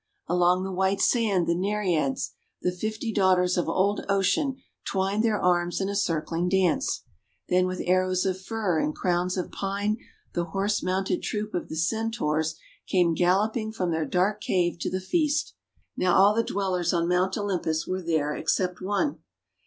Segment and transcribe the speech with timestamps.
[0.25, 2.31] Along the white sand the Nereids,
[2.63, 7.03] the fifty daughters of Old Ocean, twined their arms in a circling dance.
[7.49, 9.97] Then with arrows of fir and crowns of pine,
[10.33, 12.55] the horse THE WONDER GARDEN mounted troop of the Centaurs
[12.87, 15.53] came galloping from their dark cave to the feast.
[15.95, 19.19] Now all the Dwellers on Mount Olympus were there except one.